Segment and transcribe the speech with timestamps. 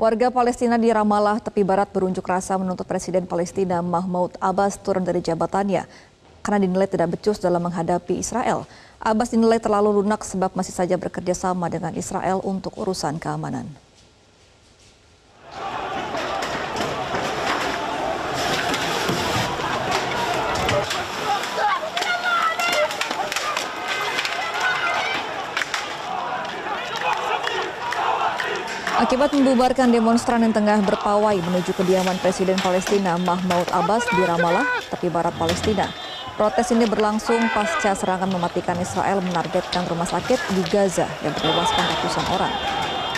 [0.00, 5.20] Warga Palestina di Ramallah, tepi barat berunjuk rasa menuntut Presiden Palestina Mahmud Abbas turun dari
[5.20, 5.84] jabatannya
[6.40, 8.64] karena dinilai tidak becus dalam menghadapi Israel.
[8.96, 13.68] Abbas dinilai terlalu lunak sebab masih saja bekerja sama dengan Israel untuk urusan keamanan.
[29.00, 35.08] Akibat membubarkan demonstran yang tengah berpawai menuju kediaman Presiden Palestina Mahmud Abbas di Ramallah, tepi
[35.08, 35.88] barat Palestina.
[36.36, 42.26] Protes ini berlangsung pasca serangan mematikan Israel menargetkan rumah sakit di Gaza yang menewaskan ratusan
[42.28, 42.52] orang.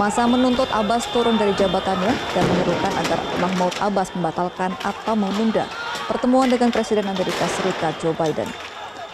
[0.00, 5.68] Masa menuntut Abbas turun dari jabatannya dan menyerukan agar Mahmud Abbas membatalkan atau menunda
[6.08, 8.48] pertemuan dengan Presiden Amerika Serikat Joe Biden.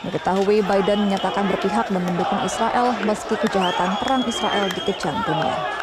[0.07, 5.82] Diketahui Biden menyatakan berpihak dan mendukung Israel meski kejahatan perang Israel dikecam dunia.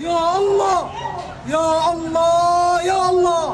[0.00, 0.80] Ya Allah,
[1.44, 2.36] Ya Allah,
[2.80, 3.44] Ya Allah.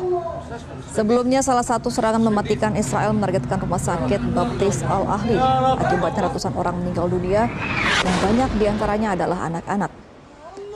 [0.94, 5.34] Sebelumnya salah satu serangan mematikan Israel menargetkan rumah sakit Baptis Al-Ahli.
[5.78, 7.50] Akibatnya ratusan orang meninggal dunia
[8.02, 9.90] dan banyak di antaranya adalah anak-anak.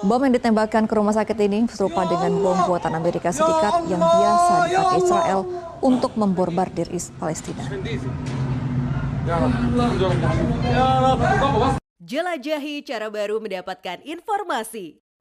[0.03, 3.87] Bom yang ditembakkan ke rumah sakit ini serupa ya dengan bom buatan Amerika ya Serikat
[3.87, 5.41] yang biasa ya dipakai Israel
[5.79, 6.91] untuk memborbardir
[7.23, 7.63] Palestina.
[12.03, 14.99] Jelajahi cara baru mendapatkan informasi.